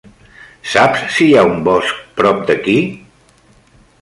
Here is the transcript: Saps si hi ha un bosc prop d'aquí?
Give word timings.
Saps 0.71 1.03
si 1.17 1.27
hi 1.27 1.35
ha 1.35 1.43
un 1.49 1.61
bosc 1.69 2.01
prop 2.23 2.43
d'aquí? 2.49 2.79